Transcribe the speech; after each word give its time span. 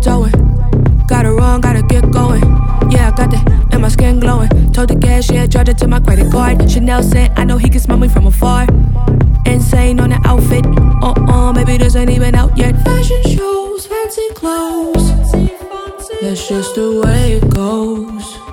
tiptoeing. 0.00 0.32
Gotta 1.06 1.32
run, 1.32 1.60
gotta 1.60 1.82
get 1.82 2.10
going. 2.10 2.42
Yeah, 2.90 3.10
I 3.12 3.16
got 3.16 3.30
that, 3.30 3.68
and 3.72 3.82
my 3.82 3.88
skin 3.88 4.20
glowing. 4.20 4.48
Told 4.72 4.88
the 4.88 4.98
cash, 4.98 5.30
yeah, 5.30 5.46
charge 5.46 5.68
it 5.68 5.78
to 5.78 5.88
my 5.88 6.00
credit 6.00 6.30
card. 6.30 6.70
Chanel 6.70 7.02
said, 7.02 7.32
I 7.36 7.44
know 7.44 7.58
he 7.58 7.68
can 7.68 7.80
smell 7.80 7.98
me 7.98 8.08
from 8.08 8.26
afar. 8.26 8.66
Insane 9.46 10.00
on 10.00 10.10
the 10.10 10.20
outfit. 10.24 10.64
Uh 11.02 11.12
uh, 11.30 11.52
maybe 11.52 11.76
this 11.76 11.96
ain't 11.96 12.10
even 12.10 12.34
out 12.34 12.56
yet. 12.56 12.74
Fashion 12.84 13.22
shows, 13.24 13.86
fancy 13.86 14.28
clothes. 14.34 15.32
That's 16.20 16.48
just 16.48 16.74
the 16.74 17.00
way 17.04 17.32
it 17.34 17.50
goes. 17.50 18.49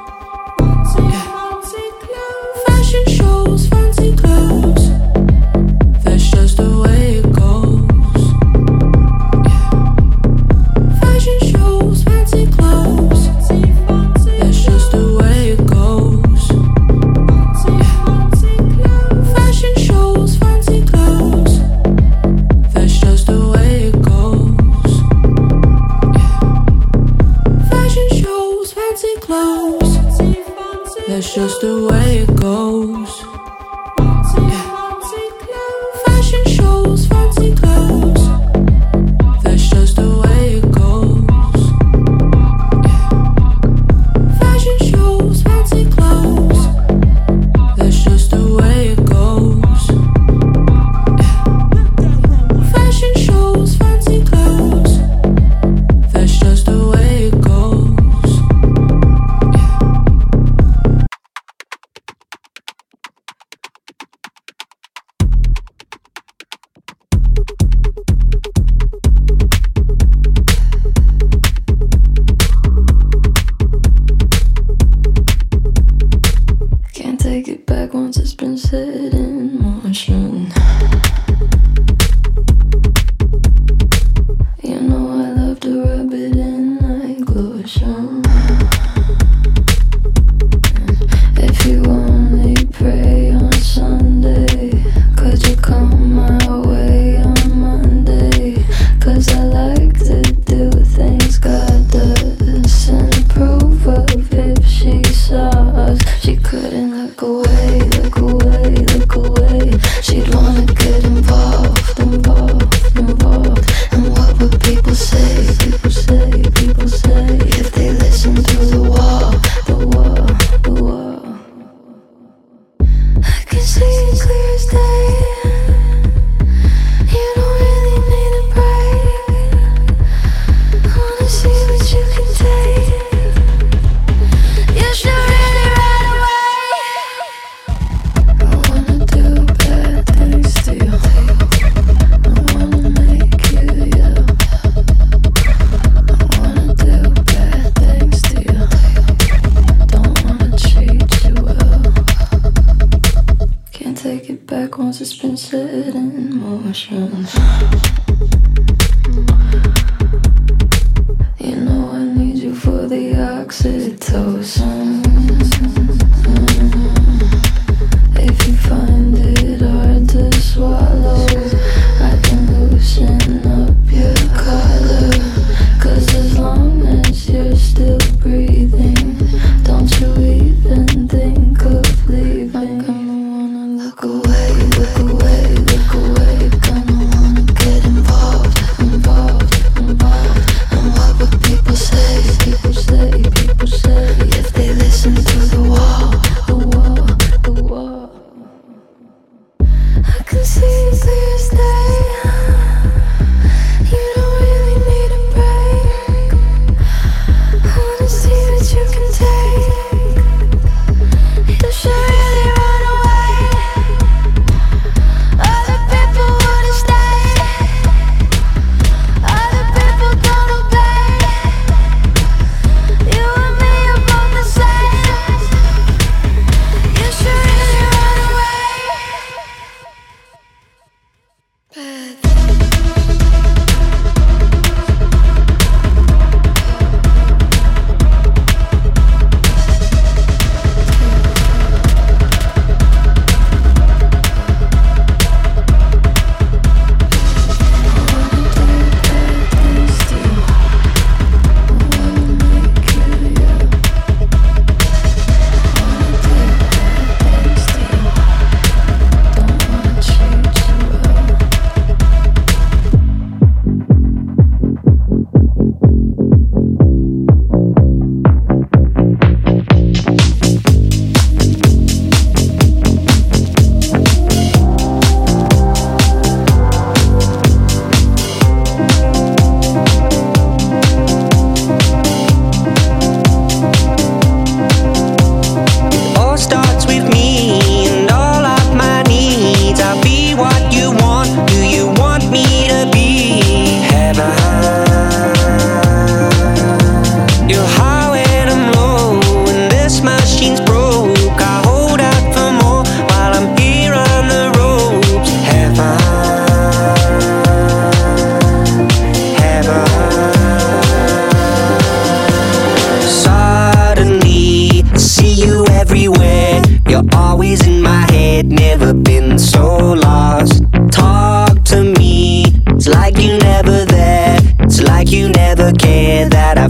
Shalom. 87.88 88.17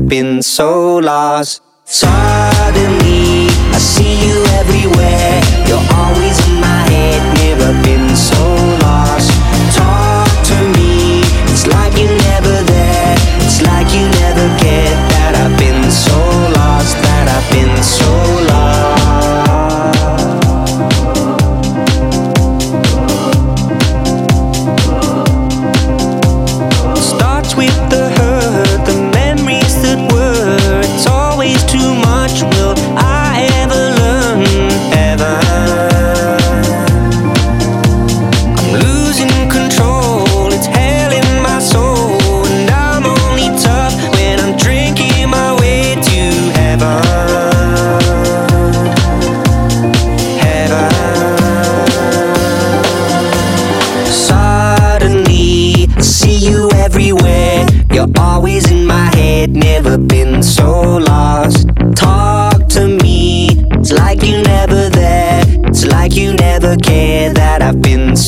been 0.08 0.42
so 0.42 0.98
lost. 0.98 1.62
Sorry. 1.84 2.37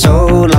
so 0.10 0.48
long 0.48 0.59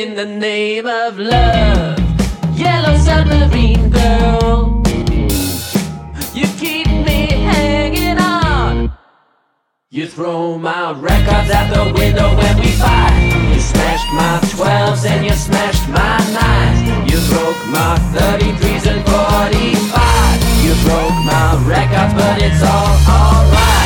in 0.00 0.14
the 0.14 0.24
name 0.24 0.86
of 0.86 1.18
love. 1.18 1.98
Yellow 2.56 2.96
submarine 2.96 3.90
girl, 3.90 4.82
you 6.32 6.46
keep 6.62 6.86
me 6.86 7.20
hanging 7.52 8.18
on. 8.18 8.90
You 9.90 10.06
throw 10.06 10.56
my 10.56 10.92
records 10.92 11.50
out 11.50 11.68
the 11.74 11.92
window 11.92 12.28
when 12.34 12.56
we 12.60 12.70
fight. 12.84 13.52
You 13.52 13.60
smashed 13.60 14.10
my 14.22 14.40
12s 14.56 15.04
and 15.04 15.26
you 15.26 15.34
smashed 15.34 15.86
my 15.90 16.16
9s. 16.44 16.78
You 17.10 17.18
broke 17.32 17.62
my 17.78 17.92
33s 18.16 18.84
and 18.92 19.02
forty 19.12 19.74
fives. 19.92 20.44
You 20.64 20.72
broke 20.88 21.18
my 21.32 21.48
records, 21.74 22.14
but 22.14 22.40
it's 22.40 22.62
all 22.62 22.96
alright. 23.16 23.79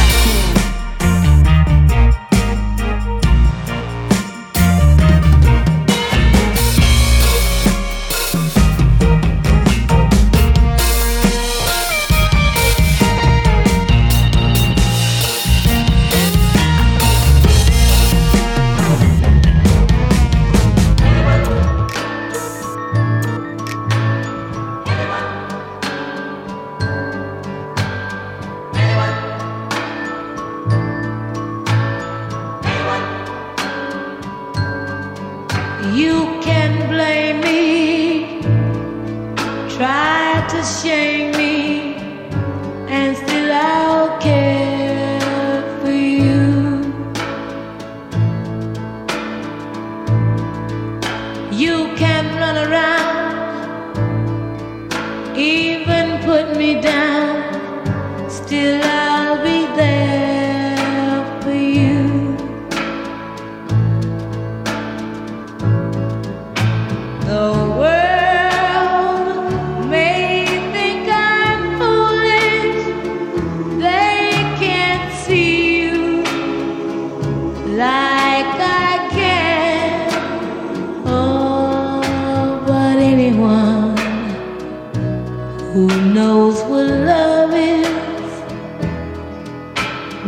knows 86.45 86.61
what 86.65 86.87
love 86.87 87.55
is 87.55 87.89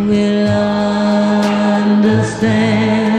will 0.08 0.48
understand. 1.80 3.15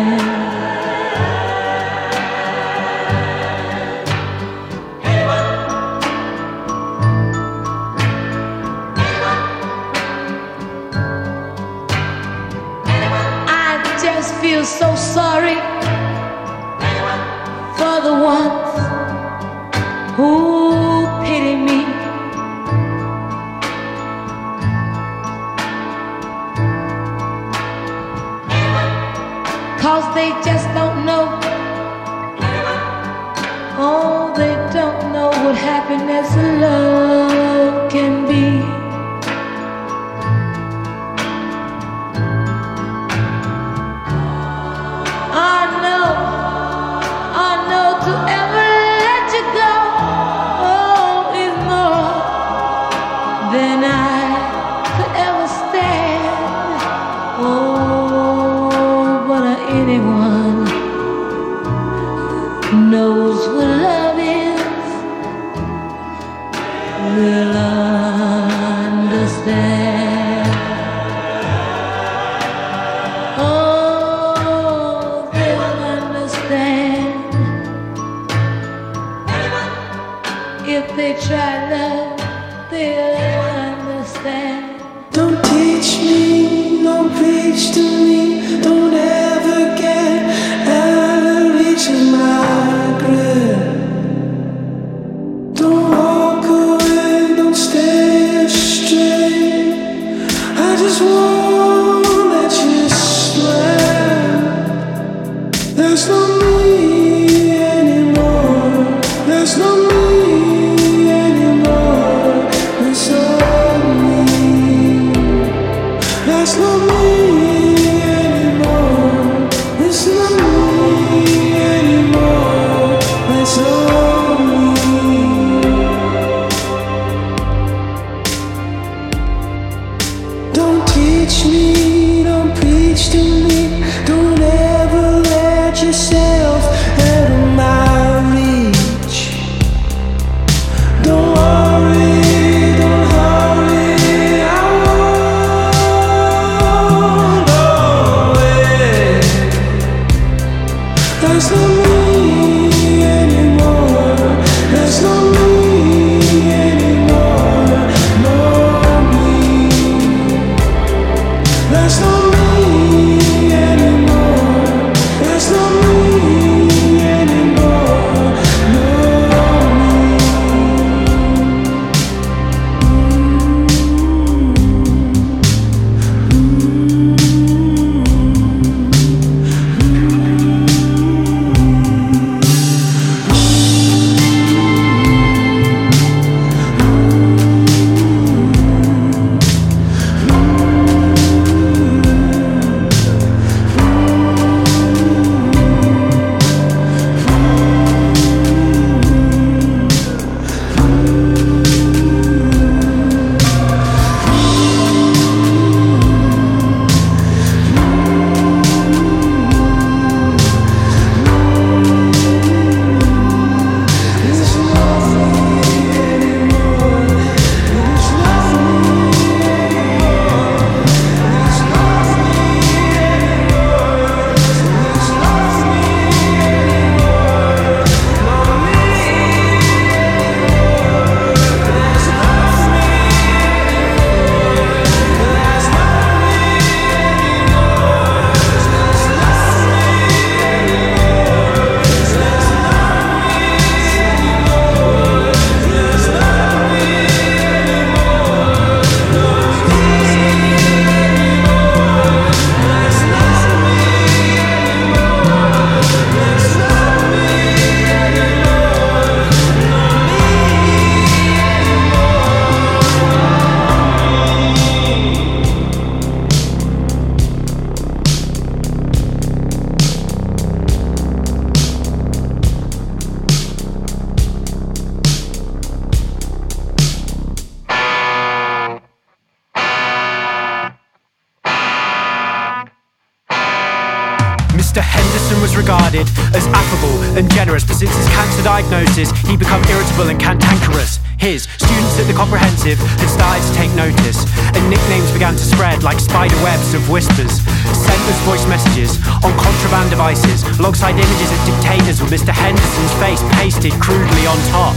Pasted 303.57 303.81
crudely 303.81 304.27
on 304.27 304.37
top. 304.49 304.75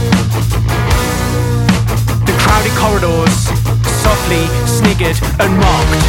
The 2.25 2.33
crowded 2.39 2.71
corridors 2.73 3.37
softly 4.01 4.47
sniggered 4.65 5.17
and 5.39 5.57
mocked 5.57 6.01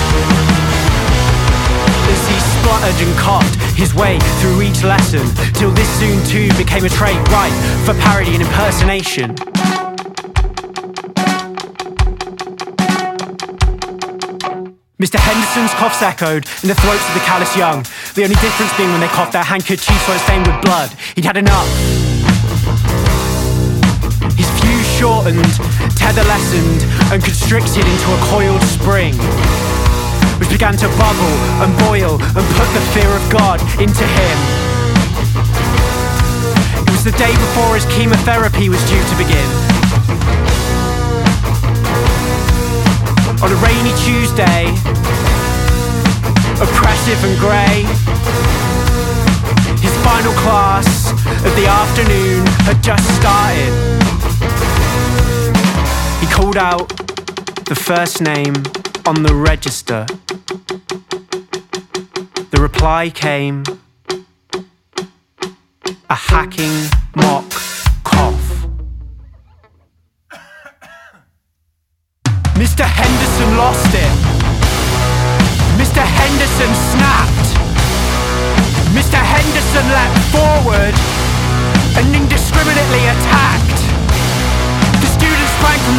as 2.08 2.28
he 2.28 2.38
spluttered 2.40 3.06
and 3.06 3.18
coughed 3.18 3.56
his 3.76 3.94
way 3.94 4.18
through 4.40 4.62
each 4.62 4.82
lesson, 4.84 5.26
till 5.54 5.70
this 5.72 5.88
soon 5.98 6.24
too 6.24 6.48
became 6.56 6.84
a 6.84 6.88
trait 6.88 7.16
ripe 7.28 7.52
for 7.84 7.94
parody 8.00 8.34
and 8.34 8.42
impersonation. 8.42 9.34
Mr. 14.98 15.18
Henderson's 15.18 15.74
coughs 15.74 16.00
echoed 16.00 16.46
in 16.62 16.68
the 16.68 16.76
throats 16.76 17.06
of 17.08 17.14
the 17.14 17.20
callous 17.26 17.54
young, 17.56 17.82
the 18.14 18.22
only 18.22 18.36
difference 18.36 18.74
being 18.76 18.90
when 18.92 19.00
they 19.00 19.08
coughed 19.08 19.32
their 19.32 19.42
handkerchiefs 19.42 20.08
were 20.08 20.18
stained 20.18 20.46
with 20.46 20.62
blood. 20.62 20.90
He'd 21.16 21.24
had 21.24 21.36
enough. 21.36 22.01
Shortened, 25.02 25.58
tether 25.98 26.22
lessened, 26.30 26.80
and 27.10 27.18
constricted 27.24 27.82
into 27.82 28.08
a 28.14 28.18
coiled 28.30 28.62
spring, 28.62 29.12
which 30.38 30.48
began 30.48 30.76
to 30.78 30.86
bubble 30.94 31.36
and 31.58 31.74
boil 31.90 32.22
and 32.22 32.44
put 32.54 32.68
the 32.70 32.82
fear 32.94 33.10
of 33.10 33.24
God 33.26 33.58
into 33.82 34.06
him. 34.06 34.38
It 36.86 36.90
was 36.94 37.02
the 37.02 37.10
day 37.18 37.34
before 37.34 37.74
his 37.74 37.84
chemotherapy 37.90 38.68
was 38.68 38.78
due 38.86 39.02
to 39.02 39.14
begin. 39.18 39.48
On 43.42 43.50
a 43.50 43.58
rainy 43.58 43.90
Tuesday, 44.06 44.70
oppressive 46.62 47.18
and 47.26 47.34
grey, 47.42 47.82
his 49.82 49.94
final 50.06 50.32
class 50.46 51.10
of 51.42 51.50
the 51.58 51.66
afternoon 51.66 52.46
had 52.70 52.80
just 52.84 53.02
started. 53.18 54.11
Called 56.42 56.56
out 56.56 56.88
the 57.66 57.76
first 57.76 58.20
name 58.20 58.56
on 59.06 59.22
the 59.22 59.32
register. 59.32 60.04
The 62.50 62.60
reply 62.60 63.10
came 63.10 63.62
a 66.10 66.14
hacking 66.16 66.90
mock 67.14 67.61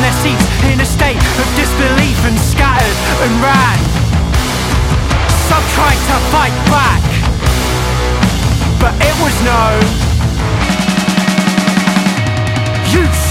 their 0.03 0.11
seats 0.19 0.43
in 0.65 0.81
a 0.81 0.85
state 0.85 1.15
of 1.15 1.47
disbelief 1.55 2.19
and 2.25 2.37
scattered 2.37 2.97
and 3.23 3.31
ran. 3.39 3.79
Some 5.47 5.63
tried 5.77 6.01
to 6.11 6.17
fight 6.27 6.55
back, 6.67 7.03
but 8.81 8.93
it 8.99 9.15
was 9.23 9.35
no 9.47 9.79
use. 12.99 13.22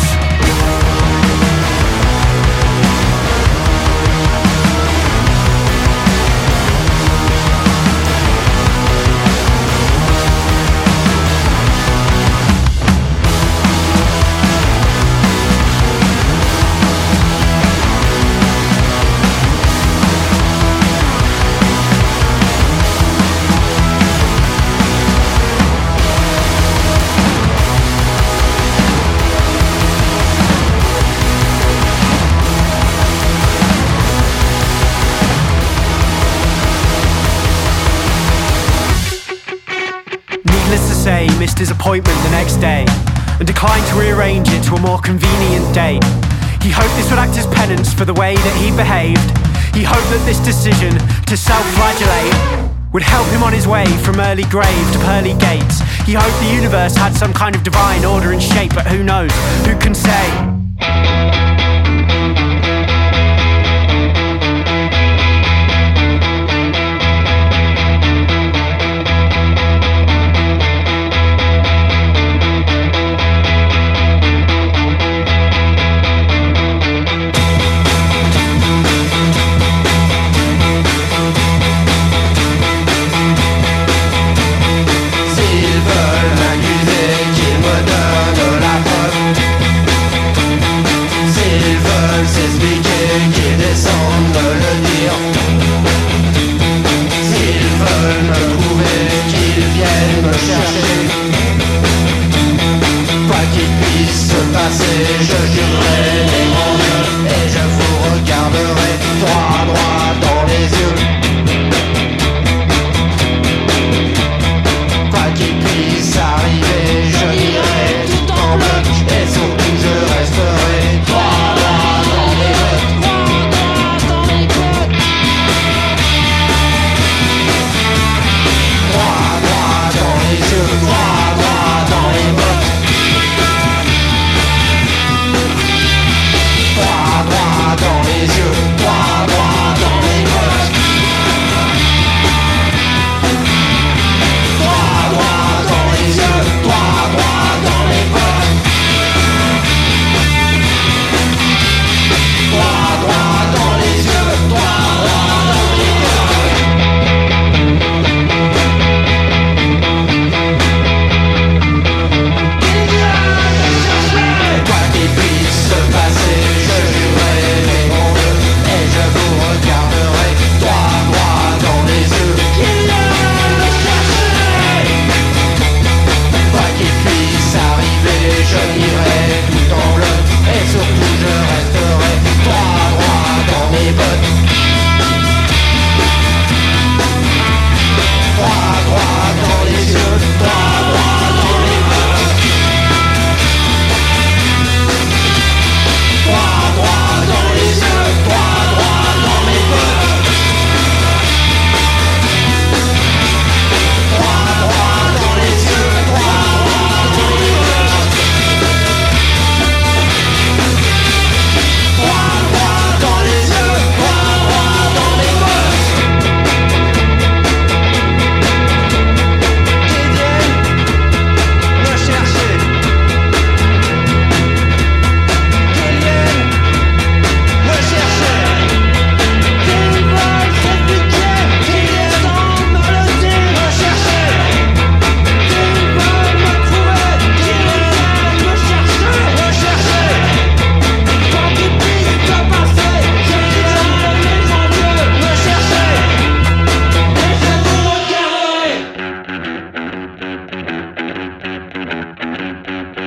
His 41.63 41.71
appointment 41.71 42.19
the 42.25 42.31
next 42.31 42.57
day 42.57 42.85
and 43.39 43.47
declined 43.47 43.87
to 43.87 43.95
rearrange 43.95 44.49
it 44.49 44.65
to 44.65 44.75
a 44.75 44.81
more 44.81 44.99
convenient 44.99 45.63
date. 45.73 46.03
He 46.61 46.71
hoped 46.75 46.91
this 46.97 47.09
would 47.09 47.21
act 47.21 47.39
as 47.39 47.47
penance 47.55 47.95
for 47.95 48.05
the 48.05 48.15
way 48.15 48.35
that 48.35 48.57
he 48.59 48.75
behaved. 48.75 49.23
He 49.71 49.85
hoped 49.85 50.11
that 50.11 50.27
this 50.27 50.41
decision 50.41 50.91
to 51.31 51.37
self 51.37 51.63
flagellate 51.79 52.35
would 52.93 53.05
help 53.05 53.29
him 53.29 53.45
on 53.45 53.53
his 53.53 53.69
way 53.69 53.87
from 54.03 54.19
early 54.19 54.43
grave 54.51 54.87
to 54.91 54.99
pearly 55.07 55.35
gates. 55.39 55.79
He 56.03 56.15
hoped 56.15 56.37
the 56.43 56.53
universe 56.53 56.97
had 56.97 57.15
some 57.15 57.33
kind 57.33 57.55
of 57.55 57.63
divine 57.63 58.05
order 58.05 58.33
and 58.33 58.43
shape, 58.43 58.75
but 58.75 58.89
who 58.89 59.05
knows? 59.05 59.31
Who 59.65 59.79
can 59.79 59.95
say? 59.95 61.22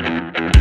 Mm-hmm. 0.05 0.54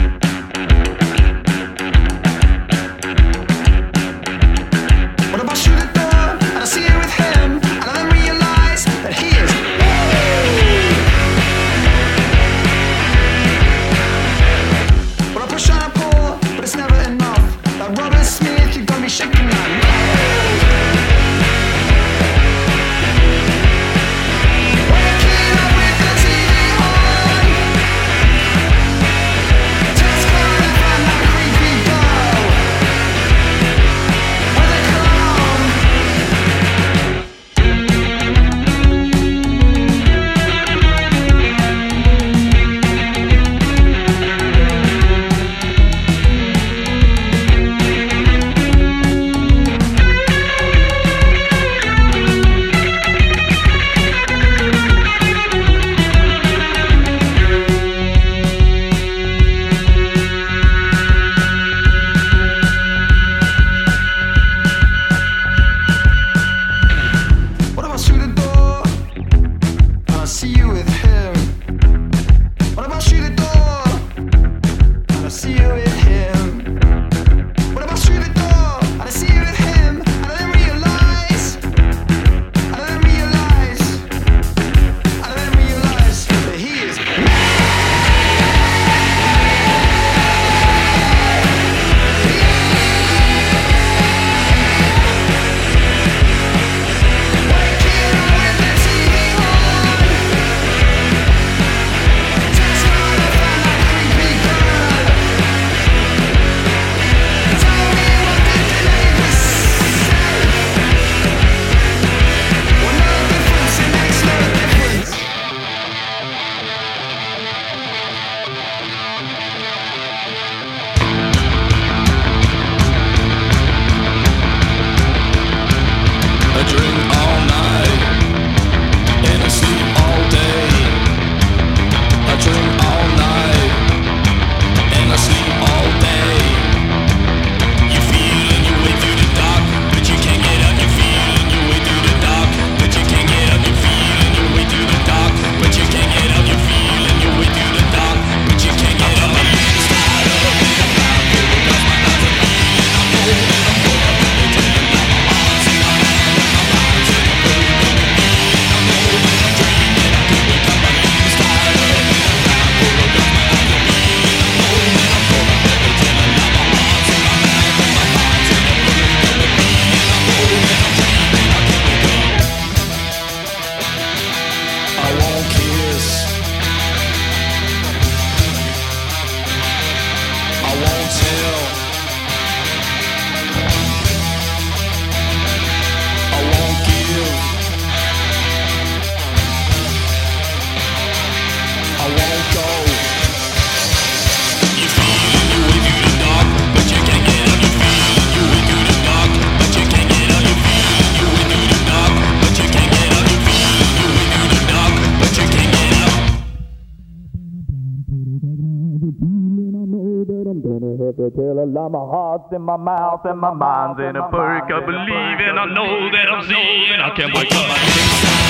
my 211.95 212.01
heart's 212.01 212.53
in 212.53 212.63
my 212.63 212.77
mouth 212.77 213.21
and 213.25 213.39
my 213.39 213.55
mind's 213.55 214.01
in 214.01 214.17
a 214.17 214.29
perk. 214.29 214.65
I 214.67 214.85
believe 214.85 215.39
and 215.47 215.61
I 215.61 215.67
know 215.67 216.11
that 216.11 216.29
I'm 216.29 216.43
seeing. 216.43 216.99
I 216.99 217.15
can't 217.15 217.33
wake 217.33 217.55
up. 217.55 218.44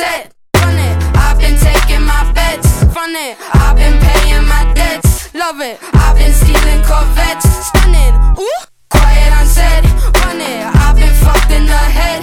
Set, 0.00 0.32
run 0.56 0.78
it. 0.88 0.96
I've 1.26 1.38
been 1.38 1.56
taking 1.68 2.04
my 2.12 2.22
bets, 2.32 2.68
front 2.92 3.14
it. 3.26 3.36
I've 3.52 3.76
been 3.76 3.96
paying 4.00 4.46
my 4.54 4.62
debts, 4.72 5.34
love 5.34 5.60
it. 5.60 5.76
I've 5.92 6.16
been 6.16 6.32
stealing 6.32 6.82
Corvettes, 6.88 7.48
stunning. 7.68 8.14
Ooh, 8.40 8.60
quiet 8.88 9.46
set, 9.46 9.84
run 10.24 10.40
it. 10.40 10.62
I've 10.84 10.96
been 10.96 11.14
fucked 11.24 11.52
in 11.52 11.66
the 11.66 11.84
head, 11.98 12.20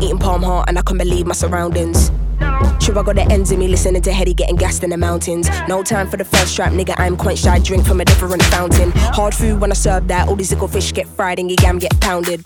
Eating 0.00 0.18
palm 0.18 0.42
heart 0.42 0.68
and 0.68 0.78
I 0.78 0.82
couldn't 0.82 0.98
believe 0.98 1.26
my 1.26 1.34
surroundings. 1.34 2.10
Sure, 2.80 2.98
I 2.98 3.02
got 3.02 3.16
the 3.16 3.26
ends 3.30 3.50
of 3.50 3.58
me 3.58 3.68
listening 3.68 4.00
to 4.02 4.12
Hetty 4.12 4.32
getting 4.32 4.56
gassed 4.56 4.84
in 4.84 4.90
the 4.90 4.96
mountains. 4.96 5.48
No 5.68 5.82
time 5.82 6.08
for 6.08 6.16
the 6.16 6.24
first 6.24 6.52
strap, 6.52 6.72
nigga. 6.72 6.94
I'm 6.98 7.16
quenched. 7.16 7.46
I 7.46 7.58
drink 7.58 7.84
from 7.84 8.00
a 8.00 8.04
different 8.04 8.42
fountain. 8.44 8.92
Hard 8.92 9.34
food 9.34 9.60
when 9.60 9.70
I 9.72 9.74
serve 9.74 10.08
that. 10.08 10.28
All 10.28 10.36
these 10.36 10.52
little 10.52 10.68
fish 10.68 10.92
get 10.92 11.08
fried 11.08 11.38
and 11.38 11.50
your 11.50 11.58
yam 11.62 11.78
get 11.78 11.98
pounded. 12.00 12.42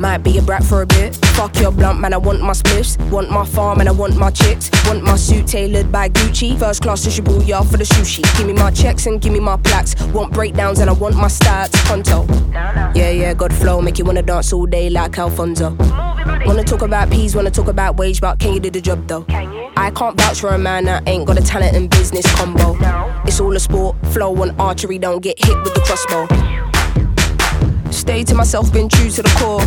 Might 0.00 0.22
be 0.22 0.38
a 0.38 0.42
brat 0.42 0.64
for 0.64 0.80
a 0.80 0.86
bit. 0.86 1.14
Fuck 1.36 1.60
your 1.60 1.70
blunt, 1.70 2.00
man. 2.00 2.14
I 2.14 2.16
want 2.16 2.40
my 2.40 2.52
spliffs. 2.52 2.96
Want 3.10 3.30
my 3.30 3.44
farm 3.44 3.80
and 3.80 3.88
I 3.88 3.92
want 3.92 4.16
my 4.16 4.30
chicks. 4.30 4.70
Want 4.86 5.02
my 5.02 5.14
suit 5.14 5.46
tailored 5.46 5.92
by 5.92 6.08
Gucci. 6.08 6.58
First 6.58 6.80
class 6.80 7.06
Shibuya 7.06 7.70
for 7.70 7.76
the 7.76 7.84
sushi. 7.84 8.22
Give 8.38 8.46
me 8.46 8.54
my 8.54 8.70
checks 8.70 9.04
and 9.04 9.20
give 9.20 9.30
me 9.30 9.40
my 9.40 9.58
plaques. 9.58 9.94
Want 10.14 10.32
breakdowns 10.32 10.78
and 10.78 10.88
I 10.88 10.94
want 10.94 11.16
my 11.16 11.28
stats. 11.28 11.74
Conto. 11.84 12.24
Yeah, 12.94 13.10
yeah, 13.10 13.34
good 13.34 13.52
flow. 13.52 13.82
Make 13.82 13.98
you 13.98 14.06
wanna 14.06 14.22
dance 14.22 14.54
all 14.54 14.64
day 14.64 14.88
like 14.88 15.18
Alfonso. 15.18 15.76
Wanna 16.46 16.64
talk 16.64 16.80
about 16.80 17.10
peas, 17.10 17.36
wanna 17.36 17.50
talk 17.50 17.68
about 17.68 17.98
wage, 17.98 18.22
but 18.22 18.38
can 18.38 18.54
you 18.54 18.60
do 18.60 18.70
the 18.70 18.80
job 18.80 19.06
though? 19.06 19.24
Can 19.24 19.52
you? 19.52 19.68
I 19.76 19.90
can't 19.90 20.16
vouch 20.18 20.40
for 20.40 20.48
a 20.48 20.58
man 20.58 20.86
that 20.86 21.06
ain't 21.06 21.26
got 21.26 21.38
a 21.38 21.42
talent 21.42 21.76
and 21.76 21.90
business 21.90 22.24
combo. 22.36 22.72
No. 22.78 23.22
It's 23.26 23.38
all 23.38 23.54
a 23.54 23.60
sport, 23.60 23.96
flow 24.14 24.42
and 24.42 24.58
archery, 24.58 24.98
don't 24.98 25.20
get 25.20 25.38
hit 25.44 25.56
with 25.62 25.74
the 25.74 25.80
crossbow. 25.80 26.69
Stay 28.00 28.24
to 28.24 28.34
myself, 28.34 28.72
been 28.72 28.88
true 28.88 29.10
to 29.10 29.20
the 29.20 29.28
core. 29.38 29.60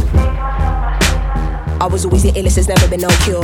I 1.79 1.85
was 1.85 2.03
always 2.03 2.23
the 2.23 2.31
illest, 2.31 2.55
there's 2.55 2.67
never 2.67 2.87
been 2.87 3.01
no 3.01 3.09
cure. 3.21 3.43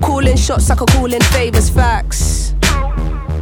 Calling 0.00 0.36
shots 0.36 0.68
like 0.68 0.80
a 0.80 0.86
calling 0.86 1.20
favors, 1.20 1.68
facts. 1.68 2.54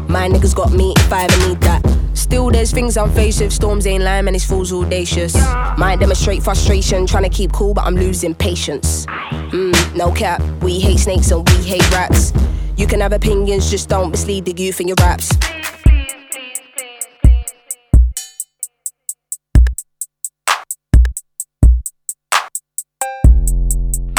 My 0.08 0.26
niggas 0.26 0.54
got 0.54 0.72
me 0.72 0.94
if 0.96 1.12
I 1.12 1.24
ever 1.24 1.48
need 1.48 1.60
that. 1.60 1.82
Still, 2.14 2.50
there's 2.50 2.72
things 2.72 2.96
I'm 2.96 3.12
faced 3.12 3.42
with. 3.42 3.52
Storms 3.52 3.86
ain't 3.86 4.02
lying, 4.02 4.26
and 4.26 4.34
it's 4.34 4.46
fools 4.46 4.72
audacious. 4.72 5.34
Might 5.76 6.00
demonstrate 6.00 6.42
frustration, 6.42 7.06
trying 7.06 7.24
to 7.24 7.28
keep 7.28 7.52
cool, 7.52 7.74
but 7.74 7.84
I'm 7.84 7.94
losing 7.94 8.34
patience. 8.34 9.04
Mm, 9.04 9.94
no 9.94 10.12
cap, 10.12 10.40
we 10.62 10.80
hate 10.80 10.98
snakes 10.98 11.30
and 11.30 11.46
we 11.46 11.56
hate 11.56 11.88
rats. 11.92 12.32
You 12.78 12.86
can 12.86 13.00
have 13.00 13.12
opinions, 13.12 13.70
just 13.70 13.90
don't 13.90 14.12
mislead 14.12 14.46
the 14.46 14.54
youth 14.56 14.80
in 14.80 14.88
your 14.88 14.96
raps. 15.00 15.30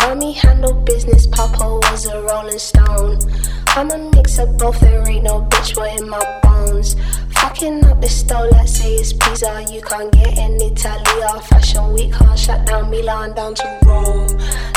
Mommy 0.04 0.34
handled 0.34 0.84
business, 0.86 1.26
Papa 1.26 1.64
was 1.64 2.06
a 2.08 2.22
rolling 2.24 2.60
stone. 2.60 3.20
I'm 3.68 3.90
a 3.90 3.98
mix 4.14 4.38
of 4.38 4.58
both, 4.58 4.80
there 4.82 5.08
ain't 5.08 5.24
no 5.24 5.42
bitch 5.44 5.76
boy 5.76 5.96
in 5.98 6.10
my 6.10 6.22
bones. 6.44 6.98
Fucking 7.30 7.86
up 7.86 8.02
the 8.02 8.10
stove, 8.10 8.50
let's 8.52 8.78
say 8.78 8.96
it's 8.96 9.14
pizza. 9.14 9.66
You 9.72 9.82
can't 9.82 10.12
get 10.12 10.38
in 10.38 10.62
Italy. 10.62 11.42
Fashion 11.48 11.94
week 11.94 12.12
can't 12.14 12.38
shut 12.38 12.66
down 12.66 12.92
Milan 12.92 13.34
down 13.34 13.56
to 13.56 13.80
Rome. 13.86 14.28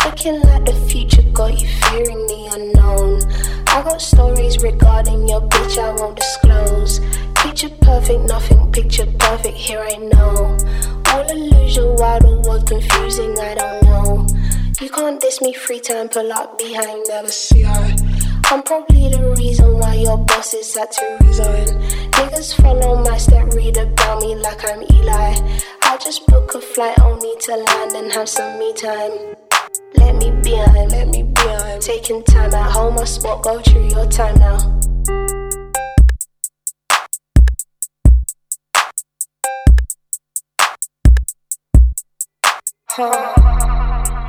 Looking 0.05 0.41
like 0.43 0.64
the 0.64 0.87
future 0.89 1.22
got 1.33 1.61
you 1.61 1.68
fearing 1.68 2.27
the 2.29 2.41
unknown. 2.55 3.22
I 3.66 3.83
got 3.83 4.01
stories 4.01 4.62
regarding 4.62 5.29
your 5.29 5.41
bitch 5.41 5.77
I 5.77 5.91
won't 6.01 6.16
disclose. 6.16 7.01
Picture 7.35 7.70
perfect, 7.81 8.22
nothing 8.22 8.70
picture 8.70 9.07
perfect, 9.18 9.57
here 9.57 9.81
I 9.81 9.97
know. 9.97 10.57
All 11.11 11.31
illusion, 11.31 11.97
the 11.97 12.43
world 12.47 12.66
confusing, 12.68 13.39
I 13.41 13.55
don't 13.57 13.83
know. 13.83 14.36
You 14.79 14.91
can't 14.91 15.18
diss 15.18 15.41
me 15.41 15.55
free 15.55 15.81
time, 15.81 16.11
pull 16.11 16.31
up 16.31 16.59
behind, 16.59 17.07
never 17.09 17.29
see 17.29 17.64
I. 17.64 17.97
I'm 18.51 18.62
probably 18.62 19.09
the 19.09 19.35
reason 19.39 19.79
why 19.79 19.95
your 19.95 20.18
boss 20.18 20.53
is 20.53 20.77
had 20.77 20.93
to 20.93 21.16
resign. 21.22 21.81
Niggas 22.11 22.61
follow 22.61 23.03
my 23.03 23.16
step, 23.16 23.55
read 23.55 23.79
about 23.79 24.20
me 24.20 24.35
like 24.35 24.68
I'm 24.70 24.83
Eli. 24.83 25.35
I 25.81 25.97
just 25.97 26.27
book 26.27 26.55
a 26.55 26.61
flight 26.61 26.99
only 27.01 27.35
to 27.41 27.57
land 27.57 27.93
and 27.95 28.12
have 28.12 28.29
some 28.29 28.59
me 28.59 28.74
time. 28.74 29.35
Let 29.95 30.16
me 30.16 30.31
be 30.43 30.53
on, 30.53 30.91
let 30.91 31.09
me 31.09 31.22
be 31.22 31.41
on. 31.41 31.81
Taking 31.81 32.22
time 32.24 32.53
at 32.53 32.70
home, 32.70 32.99
I 32.99 33.05
spot, 33.05 33.43
go 33.43 33.62
through 33.62 33.89
your 33.89 34.07
time 34.07 34.39
now. 34.39 34.59
Huh. 42.89 43.36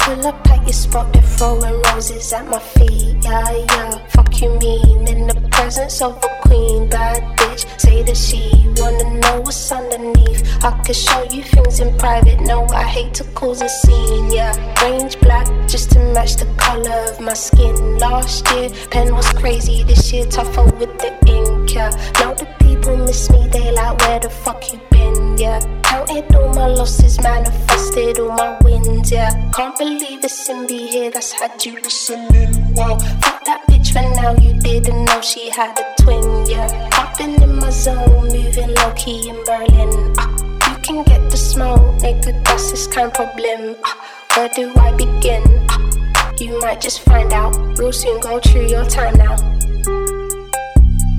Pull 0.07 0.25
up 0.25 0.49
at 0.49 0.63
your 0.63 0.71
spot, 0.71 1.11
they're 1.11 1.21
throwing 1.21 1.81
roses 1.81 2.31
at 2.31 2.47
my 2.47 2.59
feet. 2.59 3.17
Yeah, 3.25 3.51
yeah. 3.51 4.07
Fuck 4.07 4.41
you 4.41 4.57
mean 4.57 5.05
in 5.05 5.27
the 5.27 5.35
presence 5.51 6.01
of 6.01 6.15
a 6.23 6.29
queen, 6.43 6.87
bad 6.87 7.21
bitch. 7.37 7.67
Say 7.77 8.03
that 8.03 8.15
she 8.15 8.39
wanna 8.77 9.19
know 9.19 9.41
what's 9.41 9.69
underneath. 9.69 10.63
I 10.63 10.71
could 10.85 10.95
show 10.95 11.23
you 11.23 11.43
things 11.43 11.81
in 11.81 11.93
private. 11.97 12.39
No, 12.39 12.65
I 12.67 12.83
hate 12.83 13.15
to 13.15 13.25
cause 13.35 13.61
a 13.61 13.67
scene. 13.67 14.31
Yeah, 14.31 14.55
range 14.81 15.19
black 15.19 15.45
just 15.67 15.91
to 15.91 15.99
match 16.13 16.37
the 16.37 16.45
color 16.55 17.11
of 17.11 17.19
my 17.19 17.33
skin. 17.33 17.97
Last 17.97 18.49
year, 18.51 18.69
pen 18.89 19.13
was 19.13 19.27
crazy. 19.33 19.83
This 19.83 20.13
year, 20.13 20.25
tougher 20.25 20.63
with 20.79 20.97
the 20.99 21.11
ink. 21.27 21.73
Yeah, 21.73 21.91
now 22.21 22.33
the 22.33 22.47
people 22.59 22.95
miss 22.95 23.29
me. 23.29 23.49
They 23.49 23.73
like, 23.73 23.99
where 23.99 24.21
the 24.21 24.29
fuck 24.29 24.71
you 24.71 24.79
been? 24.89 25.37
Yeah, 25.37 25.59
counted 25.97 26.35
all 26.35 26.53
my 26.53 26.67
losses, 26.67 27.19
manifested 27.21 28.19
all 28.19 28.29
my 28.29 28.57
wins. 28.63 29.11
Yeah, 29.11 29.31
can't 29.51 29.77
believe 29.77 30.23
it's 30.23 30.49
in 30.49 30.67
be 30.67 30.87
here. 30.87 31.09
That's 31.09 31.31
had 31.31 31.65
you 31.65 31.73
listening. 31.81 32.75
Wow, 32.75 32.99
fuck 33.21 33.43
that 33.45 33.63
bitch 33.67 33.93
for 33.93 34.05
now. 34.21 34.35
You 34.35 34.53
didn't 34.59 35.05
know 35.05 35.21
she 35.21 35.49
had 35.49 35.77
a 35.79 35.85
twin. 36.01 36.45
Yeah, 36.45 36.67
I've 36.93 37.17
been 37.17 37.41
in 37.41 37.55
my 37.55 37.69
zone, 37.69 38.27
moving 38.27 38.73
low 38.75 38.93
key 38.95 39.29
in 39.29 39.43
Berlin. 39.43 40.13
Ah, 40.19 40.29
you 40.69 40.77
can 40.83 41.03
get 41.03 41.31
the 41.31 41.37
smoke, 41.37 41.81
nigga. 42.01 42.31
That's 42.43 42.71
this 42.71 42.85
kind 42.87 43.07
of 43.07 43.13
problem. 43.13 43.75
Ah, 43.83 43.97
where 44.35 44.49
do 44.49 44.73
I 44.77 44.91
begin? 44.95 45.43
Ah, 45.69 46.31
you 46.37 46.59
might 46.59 46.79
just 46.79 47.01
find 47.01 47.33
out. 47.33 47.55
Real 47.79 47.91
soon, 47.91 48.19
go 48.21 48.39
through 48.39 48.67
your 48.67 48.85
time 48.85 49.17
now. 49.17 49.35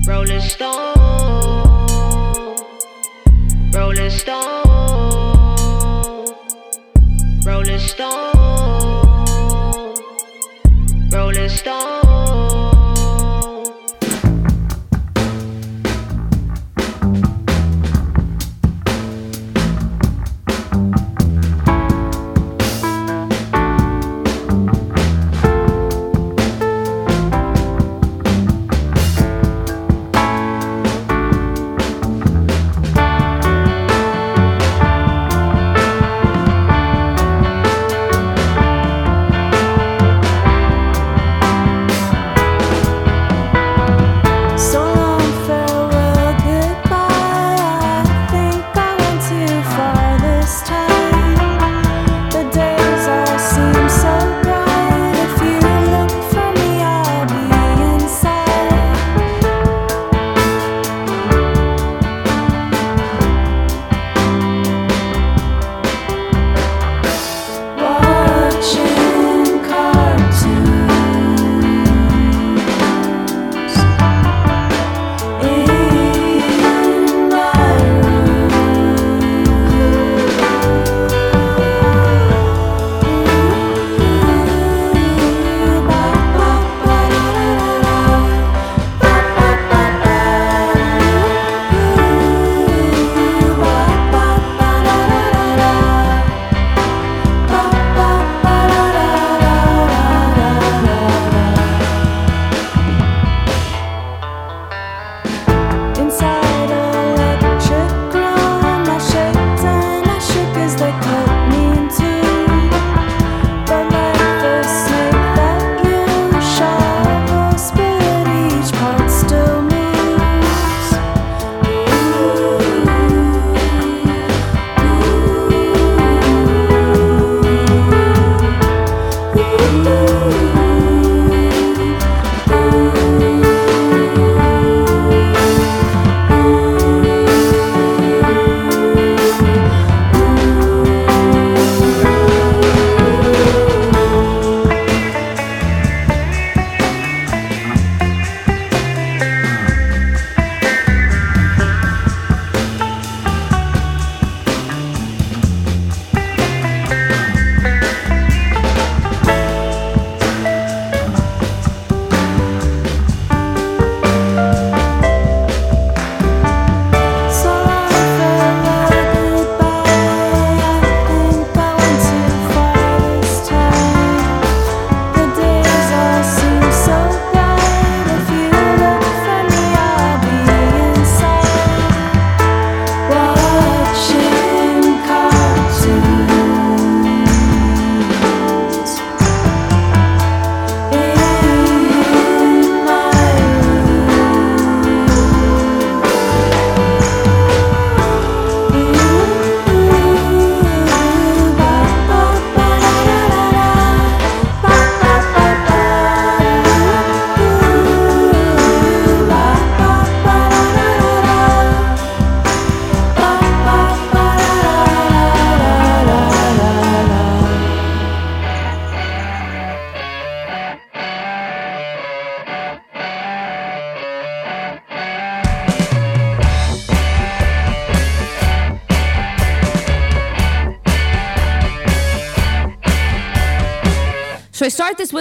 Rolling 0.07 0.41
Stone, 0.41 0.98
Rolling 3.73 4.11
Stone, 4.11 4.67
Rolling 7.45 7.79
Stone, 7.79 8.35
Rolling 11.13 11.49
Stone. 11.49 11.78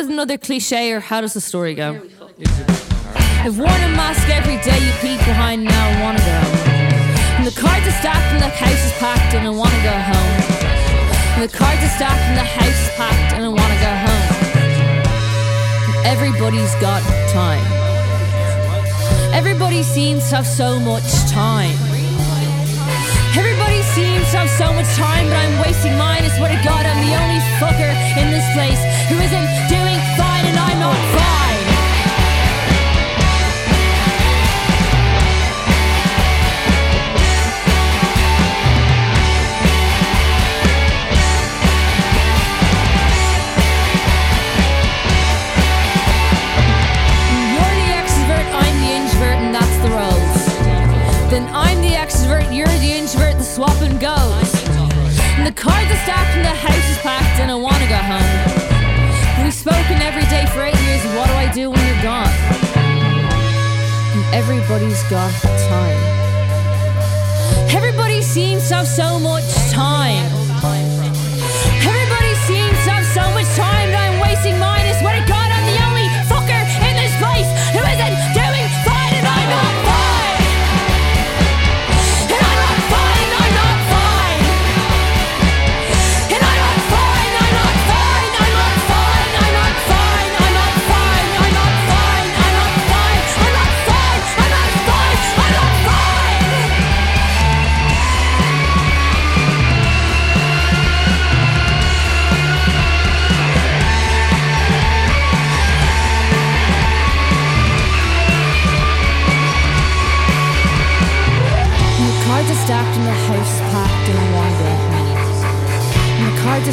With 0.08 0.14
another 0.14 0.38
cliche, 0.38 0.93
or 0.93 1.01
how 1.01 1.20
does 1.20 1.34
the 1.34 1.41
story 1.41 1.76
go? 1.76 2.01
I've 3.43 3.58
worn 3.60 3.82
a 3.84 3.91
mask 3.99 4.30
every 4.30 4.55
day, 4.64 4.80
you 4.80 4.91
peek 5.01 5.20
behind 5.26 5.66
now 5.66 5.88
I 5.89 6.01
wanna 6.01 6.20
go. 6.20 6.39
And 7.36 7.45
the 7.45 7.51
cards 7.51 7.86
are 7.86 7.97
stacked 7.99 8.32
and 8.32 8.41
the 8.41 8.47
house 8.47 8.86
is 8.86 8.93
packed, 9.03 9.34
and 9.36 9.45
I 9.45 9.49
wanna 9.49 9.84
go 9.84 9.95
home. 10.12 10.34
And 11.36 11.43
the 11.43 11.58
cards 11.58 11.84
are 11.84 11.93
stacked 11.99 12.24
and 12.30 12.38
the 12.38 12.49
house 12.60 12.80
is 12.86 12.91
packed, 12.95 13.34
and 13.36 13.43
I 13.43 13.49
wanna 13.49 13.80
go 13.84 13.93
home. 14.08 14.28
And 15.88 16.05
everybody's 16.08 16.74
got 16.76 17.01
time. 17.34 17.66
Everybody 19.34 19.84
seems 19.84 20.30
to 20.30 20.38
have 20.38 20.47
so 20.47 20.80
much 20.80 21.08
time. 21.30 21.86
Everybody 23.38 23.83
seems 23.93 24.25
to 24.31 24.38
have 24.41 24.49
so 24.49 24.73
much 24.73 24.89
time, 24.97 25.29
but 25.29 25.38
I'm 25.38 25.61
wasting 25.61 25.95
mine. 25.95 26.25
I 26.25 26.29
swear 26.35 26.49
to 26.49 26.61
God, 26.63 26.85
I'm 26.89 27.01
the 27.05 27.13
only 27.21 27.39
fucker 27.61 27.93
in 28.17 28.31
this 28.33 28.47
place 28.57 28.81
who 29.09 29.15
isn't 29.21 29.49
doing 29.69 29.99
fine, 30.17 30.45
and 30.49 30.57
I'm 30.57 30.79
not 30.79 30.97
fine. 31.13 31.47
Everybody's 64.70 65.03
got 65.03 65.32
time. 65.70 65.97
Everybody 67.70 68.22
seems 68.22 68.68
to 68.68 68.76
have 68.76 68.88
so 68.88 69.18
much 69.18 69.45
time. 69.72 70.26
Everybody 71.88 72.36
seems 72.47 72.76
to 72.84 72.91
have 72.91 73.05
so 73.15 73.32
much 73.32 73.47
time 73.55 73.91
that 73.91 74.11
I'm 74.11 74.20
wasting 74.20 74.59
mine. 74.59 74.82
I 74.82 74.99
swear 74.99 75.22
to 75.22 75.26
God, 75.26 75.36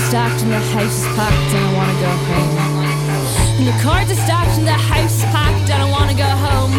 stacked 0.08 0.42
and 0.42 0.52
the 0.52 0.60
house 0.60 0.98
is 0.98 1.06
packed 1.16 1.50
and 1.56 1.64
I 1.64 1.72
wanna 1.78 1.96
go 2.00 2.12
home. 2.28 2.54
And 3.58 3.66
the 3.66 3.78
cards 3.82 4.10
are 4.10 4.20
stacked 4.26 4.58
and 4.58 4.66
the 4.66 4.72
house 4.72 5.16
is 5.18 5.24
packed 5.24 5.70
and 5.70 5.82
I 5.82 5.90
wanna 5.90 6.14
go 6.14 6.30
home. 6.46 6.74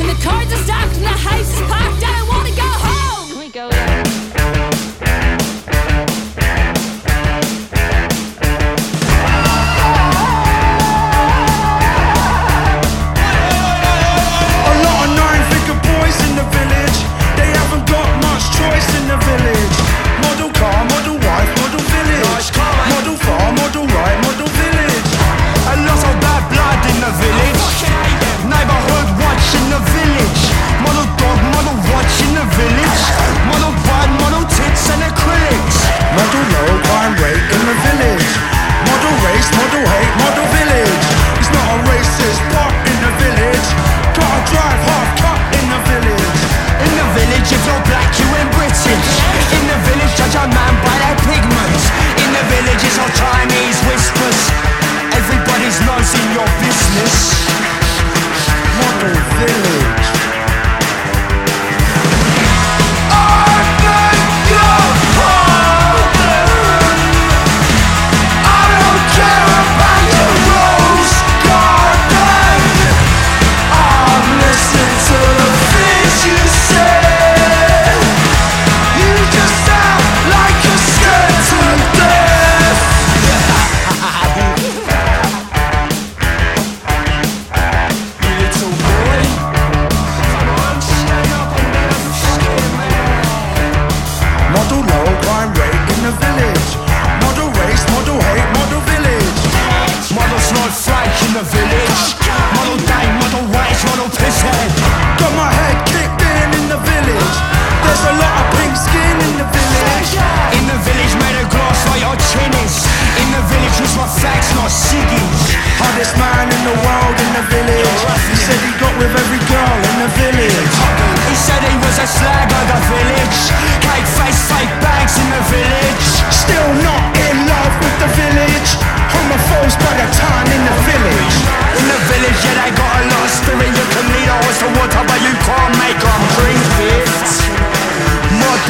And 0.00 0.08
the 0.08 0.20
cards 0.22 0.52
are 0.52 0.62
stacked 0.64 0.96
and 0.96 1.04
the 1.04 1.18
house 1.28 1.50
is 1.54 1.62
packed 1.72 2.09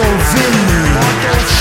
Porto 0.01 0.25
Vinho. 0.33 1.60